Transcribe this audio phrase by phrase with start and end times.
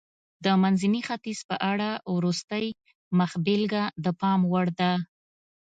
[0.45, 2.67] د منځني ختیځ په اړه وروستۍ
[3.19, 4.91] مخبېلګه د پام وړ ده.